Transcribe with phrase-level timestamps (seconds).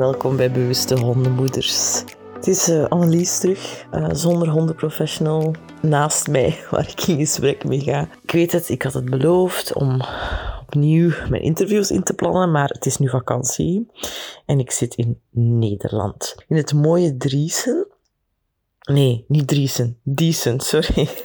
[0.00, 2.04] Welkom bij Bewuste Hondenmoeders.
[2.32, 7.80] Het is uh, Annelies terug, uh, zonder hondenprofessional, naast mij, waar ik in gesprek mee
[7.80, 8.08] ga.
[8.22, 10.00] Ik weet het, ik had het beloofd om
[10.60, 13.90] opnieuw mijn interviews in te plannen, maar het is nu vakantie
[14.46, 16.34] en ik zit in Nederland.
[16.48, 17.86] In het mooie Driesen.
[18.92, 21.08] Nee, niet Driesen, Diesen, sorry.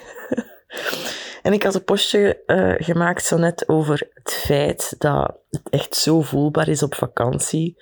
[1.42, 5.96] En ik had een postje uh, gemaakt zo net over het feit dat het echt
[5.96, 7.78] zo voelbaar is op vakantie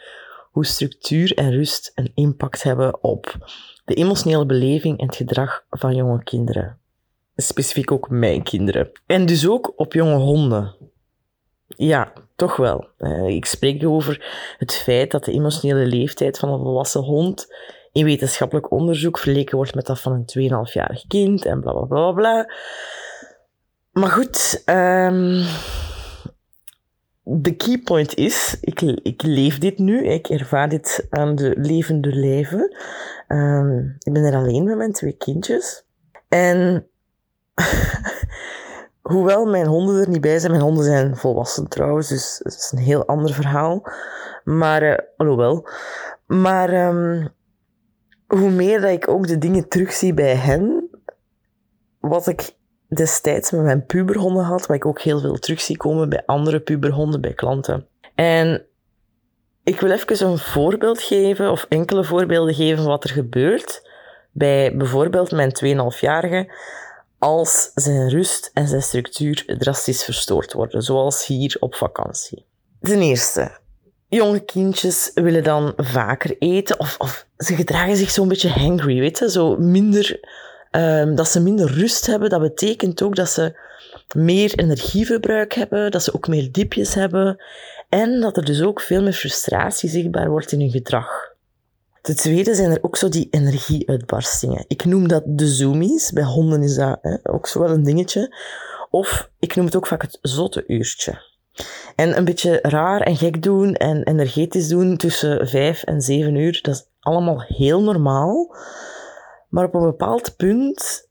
[0.54, 3.38] hoe structuur en rust een impact hebben op
[3.86, 6.78] de emotionele beleving en het gedrag van jonge kinderen.
[7.36, 8.92] Specifiek ook mijn kinderen.
[9.06, 10.76] En dus ook op jonge honden.
[11.68, 12.88] Ja, toch wel.
[13.00, 14.26] Uh, ik spreek over
[14.58, 17.48] het feit dat de emotionele leeftijd van een volwassen hond
[17.92, 22.12] in wetenschappelijk onderzoek vergeleken wordt met dat van een 2,5-jarig kind en bla bla bla
[22.12, 22.54] bla.
[23.92, 25.46] Maar goed, um,
[27.24, 32.10] de key point is, ik, ik leef dit nu, ik ervaar dit aan de levende
[32.16, 32.78] leven.
[33.28, 35.86] Um, ik ben er alleen met mijn twee kindjes.
[36.28, 36.88] En
[39.02, 42.72] hoewel mijn honden er niet bij zijn, mijn honden zijn volwassen trouwens, dus het is
[42.72, 43.84] een heel ander verhaal.
[44.44, 45.68] Maar, uh, alhoewel.
[46.26, 47.30] Maar um,
[48.28, 50.90] hoe meer dat ik ook de dingen terugzie bij hen,
[52.00, 52.56] wat ik
[52.94, 56.60] destijds met mijn puberhonden had, wat ik ook heel veel terug zie komen bij andere
[56.60, 57.88] puberhonden, bij klanten.
[58.16, 58.66] En
[59.64, 63.90] ik wil even een voorbeeld geven, of enkele voorbeelden geven wat er gebeurt
[64.32, 66.54] bij bijvoorbeeld mijn 2,5-jarige
[67.20, 72.46] als zijn rust en zijn structuur drastisch verstoord worden, zoals hier op vakantie.
[72.82, 73.58] Ten eerste,
[74.08, 79.20] jonge kindjes willen dan vaker eten of, of ze gedragen zich zo'n beetje hangry, weet
[79.20, 80.20] je, zo minder
[80.76, 83.60] Um, dat ze minder rust hebben, dat betekent ook dat ze
[84.16, 87.44] meer energieverbruik hebben, dat ze ook meer diepjes hebben
[87.90, 91.32] en dat er dus ook veel meer frustratie zichtbaar wordt in hun gedrag.
[92.02, 94.66] Ten tweede zijn er ook zo die energieuitbarstingen.
[94.68, 96.12] Ik noem dat de zoomies.
[96.12, 98.36] Bij honden is dat hè, ook zo wel een dingetje.
[98.90, 101.22] Of ik noem het ook vaak het zotte uurtje.
[101.96, 106.60] En een beetje raar en gek doen en energetisch doen tussen vijf en zeven uur,
[106.62, 108.56] dat is allemaal heel normaal.
[109.54, 111.10] Maar op een bepaald punt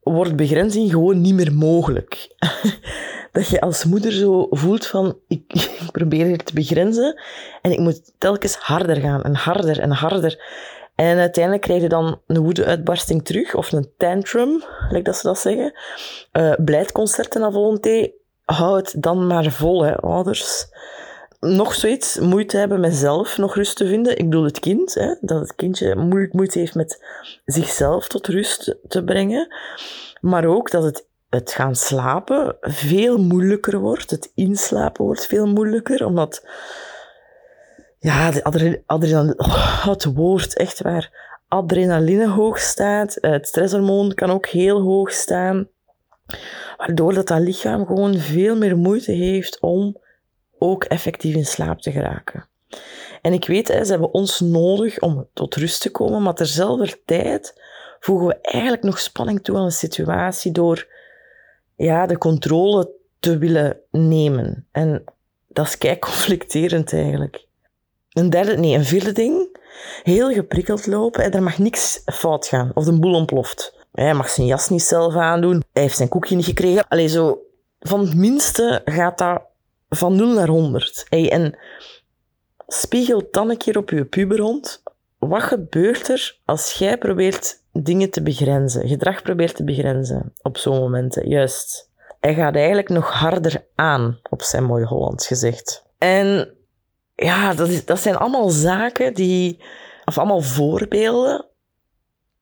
[0.00, 2.34] wordt begrenzing gewoon niet meer mogelijk.
[3.32, 7.20] dat je als moeder zo voelt van, ik, probeer hier te begrenzen
[7.62, 10.42] en ik moet telkens harder gaan en harder en harder.
[10.94, 15.38] En uiteindelijk krijg je dan een woede-uitbarsting terug, of een tantrum, lijkt dat ze dat
[15.38, 15.72] zeggen.
[16.32, 18.10] Uh, Blijdconcerten à volonté,
[18.44, 20.66] hou het dan maar vol, hè, ouders
[21.40, 24.18] nog zoiets moeite hebben met zelf nog rust te vinden.
[24.18, 27.04] Ik bedoel het kind, hè, dat het kindje moeilijk moeite heeft met
[27.44, 29.54] zichzelf tot rust te brengen.
[30.20, 34.10] Maar ook dat het, het gaan slapen veel moeilijker wordt.
[34.10, 36.46] Het inslapen wordt veel moeilijker, omdat
[37.98, 38.44] ja, de
[38.86, 43.18] adrenaline, oh, het woord, echt waar, adrenaline hoog staat.
[43.20, 45.68] Het stresshormoon kan ook heel hoog staan.
[46.76, 49.96] Waardoor dat, dat lichaam gewoon veel meer moeite heeft om
[50.60, 52.48] ook effectief in slaap te geraken.
[53.22, 57.62] En ik weet, ze hebben ons nodig om tot rust te komen, maar terzelfde tijd
[58.00, 60.86] voegen we eigenlijk nog spanning toe aan de situatie door
[61.76, 64.66] ja, de controle te willen nemen.
[64.72, 65.04] En
[65.48, 67.46] dat is kei conflicterend eigenlijk.
[68.10, 69.58] Een derde, nee, een vierde ding.
[70.02, 72.70] Heel geprikkeld lopen en er mag niks fout gaan.
[72.74, 73.74] Of de boel ontploft.
[73.92, 75.64] Hij mag zijn jas niet zelf aandoen.
[75.72, 76.88] Hij heeft zijn koekje niet gekregen.
[76.88, 77.38] Allee, zo,
[77.80, 79.42] van het minste gaat dat
[79.90, 81.06] van 0 naar 100.
[81.08, 81.58] Hey, en
[82.66, 84.82] spiegel dan een keer op je puberhond.
[85.18, 90.78] Wat gebeurt er als jij probeert dingen te begrenzen, gedrag probeert te begrenzen op zo'n
[90.78, 91.28] momenten?
[91.28, 91.88] Juist.
[92.20, 95.84] Hij gaat eigenlijk nog harder aan, op zijn mooi Hollands gezegd.
[95.98, 96.54] En
[97.14, 99.62] ja, dat, is, dat zijn allemaal zaken die,
[100.04, 101.46] of allemaal voorbeelden,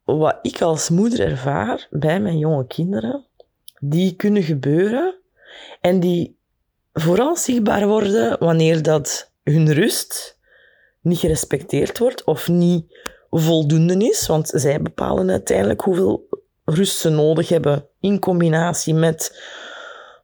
[0.04, 3.24] wat ik als moeder ervaar bij mijn jonge kinderen,
[3.80, 5.14] die kunnen gebeuren
[5.80, 6.37] en die
[7.00, 10.38] vooral zichtbaar worden wanneer dat hun rust
[11.00, 12.98] niet gerespecteerd wordt of niet
[13.30, 16.28] voldoende is, want zij bepalen uiteindelijk hoeveel
[16.64, 19.40] rust ze nodig hebben in combinatie met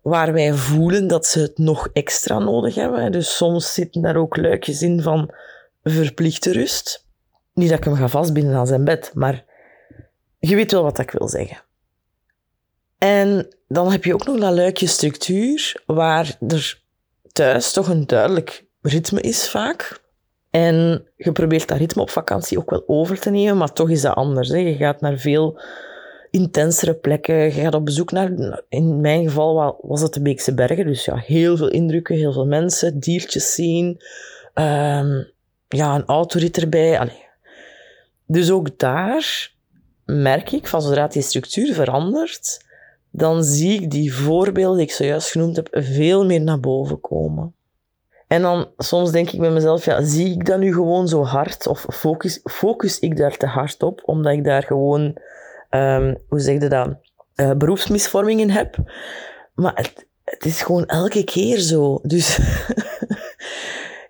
[0.02, 3.12] waar wij voelen dat ze het nog extra nodig hebben.
[3.12, 5.34] Dus soms zitten daar ook luikjes in van
[5.82, 7.06] verplichte rust.
[7.54, 9.44] Niet dat ik hem ga vastbinden aan zijn bed, maar
[10.38, 11.63] je weet wel wat ik wil zeggen.
[13.04, 16.82] En dan heb je ook nog dat luikje structuur, waar er
[17.32, 20.00] thuis toch een duidelijk ritme is vaak.
[20.50, 24.00] En je probeert dat ritme op vakantie ook wel over te nemen, maar toch is
[24.00, 24.48] dat anders.
[24.48, 24.56] Hè.
[24.56, 25.60] Je gaat naar veel
[26.30, 27.34] intensere plekken.
[27.34, 30.86] Je gaat op bezoek naar, in mijn geval was het de Beekse Bergen.
[30.86, 34.00] Dus ja, heel veel indrukken, heel veel mensen, diertjes zien.
[34.54, 35.22] Ehm,
[35.68, 37.12] ja, een autorit erbij.
[38.26, 39.52] Dus ook daar
[40.04, 42.63] merk ik, van zodra die structuur verandert,
[43.16, 47.54] dan zie ik die voorbeelden die ik zojuist genoemd heb veel meer naar boven komen.
[48.26, 51.66] En dan soms denk ik bij mezelf, ja, zie ik dat nu gewoon zo hard?
[51.66, 55.18] Of focus, focus ik daar te hard op, omdat ik daar gewoon,
[55.70, 56.88] um, hoe zeg je dat,
[57.36, 58.76] uh, beroepsmisvorming in heb?
[59.54, 61.98] Maar het, het is gewoon elke keer zo.
[62.02, 62.38] Dus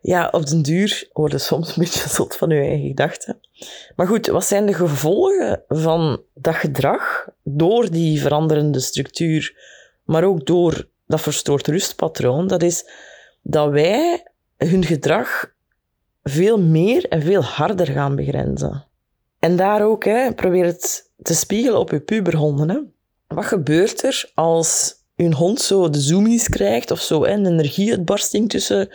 [0.07, 3.41] ja, op den duur worden soms een beetje zot van je eigen gedachten.
[3.97, 9.57] Maar goed, wat zijn de gevolgen van dat gedrag door die veranderende structuur,
[10.05, 12.47] maar ook door dat verstoord rustpatroon?
[12.47, 12.91] Dat is
[13.43, 15.53] dat wij hun gedrag
[16.23, 18.87] veel meer en veel harder gaan begrenzen.
[19.39, 22.69] En daar ook, hè, probeer het te spiegelen op je puberhonden.
[22.69, 22.79] Hè.
[23.35, 24.95] Wat gebeurt er als
[25.25, 28.89] hun hond zo de zoomies krijgt of zo, hè, een energieuitbarsting tussen,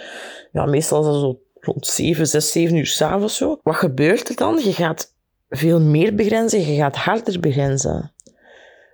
[0.52, 3.60] ja, meestal zo rond 7, 6, 7 uur s'avonds zo.
[3.64, 4.60] Wat gebeurt er dan?
[4.64, 5.16] Je gaat
[5.50, 8.14] veel meer begrenzen, je gaat harder begrenzen.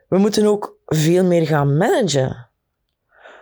[0.07, 2.49] We moeten ook veel meer gaan managen.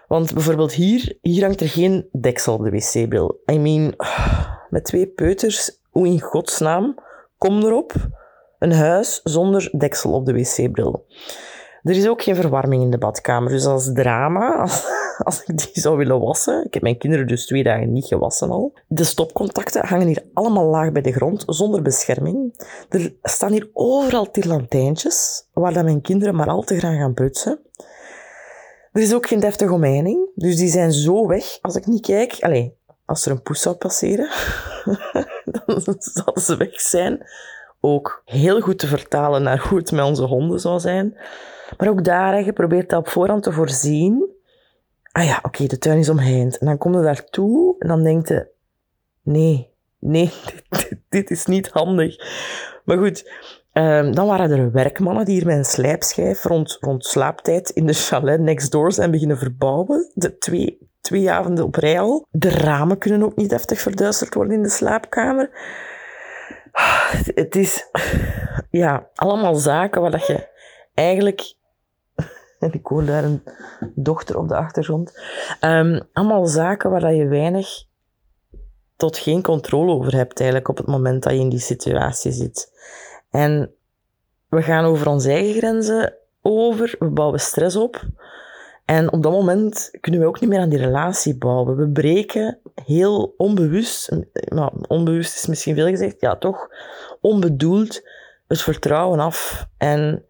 [0.07, 3.41] Want bijvoorbeeld hier, hier hangt er geen deksel op de wc-bril.
[3.51, 3.95] I mean,
[4.69, 6.99] met twee peuters, hoe in godsnaam,
[7.37, 7.93] kom erop,
[8.59, 11.05] een huis zonder deksel op de wc-bril.
[11.83, 14.67] Er is ook geen verwarming in de badkamer, dus als drama,
[15.17, 18.49] als, ik die zou willen wassen, ik heb mijn kinderen dus twee dagen niet gewassen
[18.49, 22.65] al, de stopcontacten hangen hier allemaal laag bij de grond, zonder bescherming.
[22.89, 27.59] Er staan hier overal tirlantijntjes, waar dan mijn kinderen maar al te graag gaan prutsen.
[28.91, 32.37] Er is ook geen deftige omheining, dus die zijn zo weg als ik niet kijk.
[32.39, 34.29] Allee, als er een poes zou passeren,
[35.75, 37.25] dan zal ze weg zijn.
[37.85, 41.17] Ook heel goed te vertalen naar hoe het met onze honden zou zijn.
[41.77, 44.29] Maar ook daar, je probeert dat op voorhand te voorzien.
[45.11, 46.57] Ah ja, oké, de tuin is omheind.
[46.57, 48.47] En dan kom je daartoe en dan denkt je,
[49.21, 49.69] nee,
[49.99, 50.31] nee,
[51.09, 52.15] dit, is niet handig.
[52.85, 53.31] Maar goed,
[53.73, 57.93] Um, dan waren er werkmannen die hier met een slijpschijf rond, rond slaaptijd in de
[57.93, 60.11] chalet next door zijn beginnen verbouwen.
[60.13, 62.27] De twee, twee avonden op rij al.
[62.31, 65.49] De ramen kunnen ook niet deftig verduisterd worden in de slaapkamer.
[67.35, 67.89] Het is
[68.69, 70.47] ja, allemaal zaken waar dat je
[70.93, 71.55] eigenlijk.
[72.59, 73.43] En ik hoor daar een
[73.95, 75.19] dochter op de achtergrond.
[75.61, 77.67] Um, allemaal zaken waar dat je weinig
[78.95, 82.71] tot geen controle over hebt eigenlijk op het moment dat je in die situatie zit.
[83.31, 83.73] En
[84.49, 88.01] we gaan over onze eigen grenzen over, we bouwen stress op.
[88.85, 91.75] En op dat moment kunnen we ook niet meer aan die relatie bouwen.
[91.75, 94.09] We breken heel onbewust,
[94.87, 96.69] onbewust is misschien veel gezegd, ja toch,
[97.21, 98.01] onbedoeld
[98.47, 99.67] het vertrouwen af.
[99.77, 100.25] En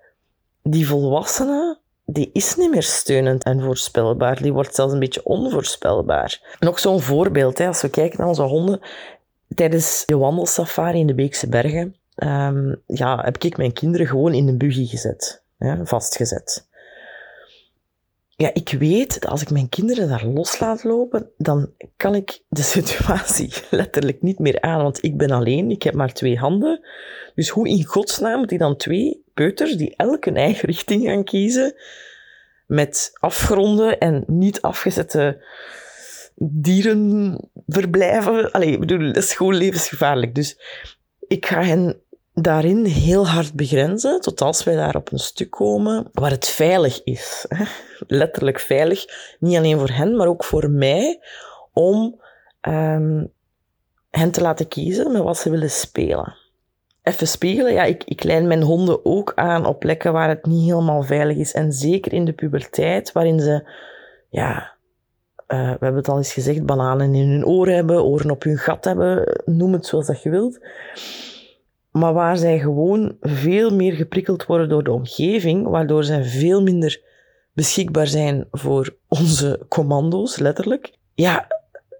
[0.63, 4.41] die volwassene, die is niet meer steunend en voorspelbaar.
[4.41, 6.55] Die wordt zelfs een beetje onvoorspelbaar.
[6.59, 8.79] Nog zo'n voorbeeld, hè, als we kijken naar onze honden.
[9.55, 14.47] Tijdens de wandelsafari in de Beekse Bergen um, ja, heb ik mijn kinderen gewoon in
[14.47, 15.43] een buggy gezet,
[15.83, 16.67] vastgezet.
[18.35, 22.43] Ja, ik weet dat als ik mijn kinderen daar los laat lopen, dan kan ik
[22.49, 26.87] de situatie letterlijk niet meer aan, want ik ben alleen, ik heb maar twee handen.
[27.35, 31.75] Dus hoe in godsnaam ik dan twee peuters, die elk eigen richting gaan kiezen,
[32.67, 35.43] met afgronden en niet afgezette
[36.35, 38.51] dierenverblijven.
[38.51, 40.35] Allee, ik bedoel, dat is gewoon levensgevaarlijk.
[40.35, 40.59] Dus
[41.27, 42.02] ik ga hen
[42.33, 47.03] daarin heel hard begrenzen, tot als wij daar op een stuk komen waar het veilig
[47.03, 47.47] is.
[48.07, 49.05] Letterlijk veilig,
[49.39, 51.19] niet alleen voor hen, maar ook voor mij,
[51.73, 52.21] om
[52.61, 53.31] um,
[54.09, 56.35] hen te laten kiezen met wat ze willen spelen.
[57.03, 60.63] Even spiegelen, ja, ik, ik lijn mijn honden ook aan op plekken waar het niet
[60.63, 61.53] helemaal veilig is.
[61.53, 63.69] En zeker in de puberteit, waarin ze,
[64.29, 64.73] ja,
[65.47, 68.57] uh, we hebben het al eens gezegd, bananen in hun oren hebben, oren op hun
[68.57, 70.59] gat hebben, noem het zoals dat je wilt
[71.93, 77.01] maar waar zij gewoon veel meer geprikkeld worden door de omgeving, waardoor zij veel minder
[77.53, 80.93] beschikbaar zijn voor onze commando's, letterlijk.
[81.13, 81.47] Ja,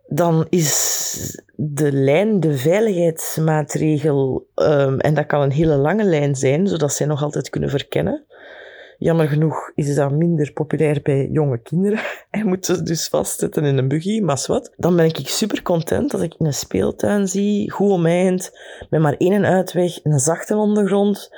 [0.08, 6.68] dan is de lijn, de veiligheidsmaatregel, um, en dat kan een hele lange lijn zijn,
[6.68, 8.24] zodat zij nog altijd kunnen verkennen.
[8.98, 12.00] Jammer genoeg is dat minder populair bij jonge kinderen.
[12.32, 14.74] Hij moet ze dus vastzetten in een buggy, maar wat.
[14.78, 18.58] Dan ben ik super content als ik in een speeltuin zie, goed omheind,
[18.90, 21.32] met maar één uitweg, een zachte ondergrond.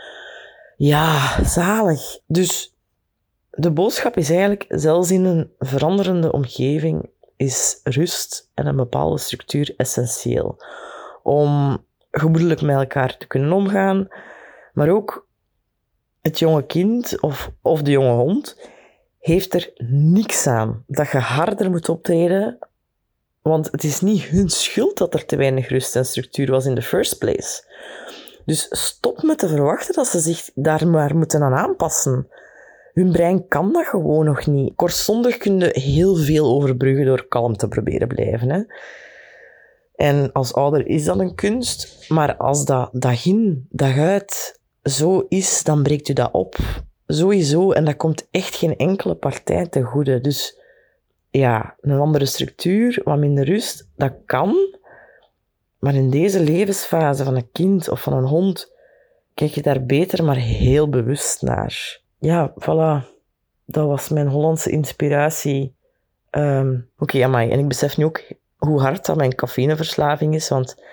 [0.77, 2.19] Ja, zalig.
[2.27, 2.75] Dus
[3.51, 9.73] de boodschap is eigenlijk, zelfs in een veranderende omgeving is rust en een bepaalde structuur
[9.77, 10.57] essentieel.
[11.23, 11.77] Om
[12.11, 14.07] gemoedelijk met elkaar te kunnen omgaan,
[14.73, 15.24] maar ook
[16.25, 18.57] het jonge kind of, of de jonge hond
[19.19, 22.57] heeft er niks aan dat je harder moet optreden,
[23.41, 26.75] want het is niet hun schuld dat er te weinig rust en structuur was in
[26.75, 27.63] the first place.
[28.45, 32.27] Dus stop met te verwachten dat ze zich daar maar moeten aan aanpassen.
[32.93, 34.75] Hun brein kan dat gewoon nog niet.
[34.75, 38.49] Kortstondig kun je heel veel overbruggen door kalm te proberen blijven.
[38.49, 38.63] Hè.
[39.95, 45.25] En als ouder is dat een kunst, maar als dat dag in, dag uit zo
[45.29, 46.55] is, dan breekt u dat op.
[47.07, 47.71] Sowieso.
[47.71, 50.21] En dat komt echt geen enkele partij te goede.
[50.21, 50.59] Dus
[51.29, 54.77] ja, een andere structuur, wat minder rust, dat kan.
[55.79, 58.73] Maar in deze levensfase van een kind of van een hond,
[59.33, 61.99] kijk je daar beter maar heel bewust naar.
[62.19, 63.13] Ja, voilà.
[63.65, 65.75] Dat was mijn Hollandse inspiratie.
[66.31, 68.23] Um, Oké, okay, En ik besef nu ook
[68.57, 70.83] hoe hard dat mijn cafeïneverslaving is, want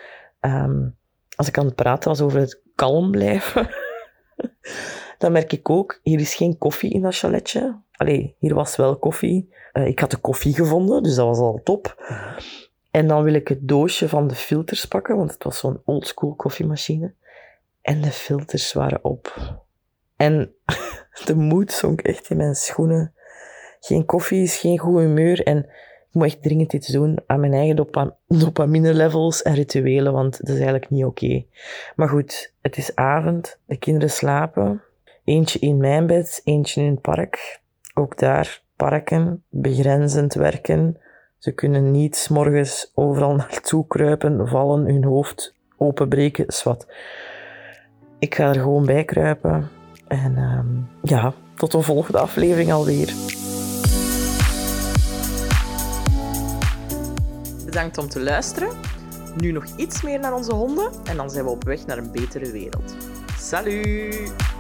[0.41, 0.97] um,
[1.37, 3.69] als ik aan het praten was over het kalm blijven,
[5.19, 7.81] dan merk ik ook, hier is geen koffie in dat chaletje.
[7.93, 9.55] Allee, hier was wel koffie.
[9.73, 12.05] Uh, ik had de koffie gevonden, dus dat was al top.
[12.91, 16.35] En dan wil ik het doosje van de filters pakken, want het was zo'n oldschool
[16.35, 17.15] koffiemachine.
[17.83, 19.35] En de filters waren op.
[20.17, 20.55] En
[21.25, 23.15] de moed zonk echt in mijn schoenen.
[23.81, 25.43] Geen koffie is geen goed humeur.
[25.43, 25.71] En
[26.12, 27.87] ik moet echt dringend iets doen aan mijn eigen
[28.28, 31.45] dopamine-levels en rituelen, want dat is eigenlijk niet oké.
[31.97, 34.83] Maar goed, het is avond, de kinderen slapen.
[35.25, 37.61] Eentje in mijn bed, eentje in het park.
[37.95, 40.97] Ook daar parken, begrenzend werken.
[41.38, 46.87] Ze kunnen niet morgens overal naartoe kruipen, vallen, hun hoofd openbreken, zwart.
[48.19, 49.69] Ik ga er gewoon bij kruipen.
[50.09, 53.40] En um, ja, tot een volgende aflevering alweer.
[57.73, 58.76] Bedankt om te luisteren.
[59.37, 62.12] Nu nog iets meer naar onze honden en dan zijn we op weg naar een
[62.12, 62.95] betere wereld.
[63.38, 64.51] Salut!